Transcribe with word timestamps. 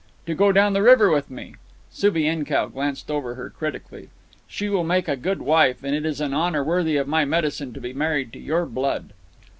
"To 0.25 0.33
go 0.33 0.51
down 0.51 0.73
the 0.73 0.81
river 0.81 1.11
with 1.11 1.29
me." 1.29 1.57
Subienkow 1.91 2.69
glanced 2.69 3.11
over 3.11 3.35
her 3.35 3.51
critically. 3.51 4.09
"She 4.47 4.67
will 4.67 4.83
make 4.83 5.07
a 5.07 5.15
good 5.15 5.43
wife, 5.43 5.83
and 5.83 5.93
it 5.93 6.07
is 6.07 6.19
an 6.19 6.33
honour 6.33 6.63
worthy 6.63 6.97
of 6.97 7.07
my 7.07 7.23
medicine 7.23 7.71
to 7.73 7.79
be 7.79 7.93
married 7.93 8.33
to 8.33 8.39
your 8.39 8.65
blood." 8.65 9.13